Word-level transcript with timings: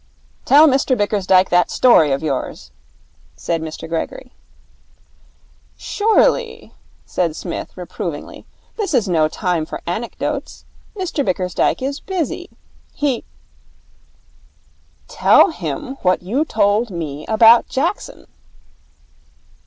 'Tell 0.45 0.67
Mr 0.67 0.97
Bickersdyke 0.97 1.49
that 1.49 1.69
story 1.69 2.11
of 2.11 2.23
yours,' 2.23 2.71
said 3.35 3.61
Mr 3.61 3.87
Gregory. 3.87 4.31
'Surely,' 5.77 6.73
said 7.05 7.35
Psmith 7.35 7.77
reprovingly, 7.77 8.43
'this 8.77 8.95
is 8.95 9.07
no 9.07 9.27
time 9.27 9.63
for 9.63 9.79
anecdotes. 9.85 10.65
Mr 10.97 11.23
Bickersdyke 11.23 11.83
is 11.83 11.99
busy. 11.99 12.49
He' 12.95 13.23
'Tell 15.07 15.51
him 15.51 15.97
what 16.01 16.23
you 16.23 16.45
told 16.45 16.89
me 16.89 17.23
about 17.27 17.69
Jackson.' 17.69 18.25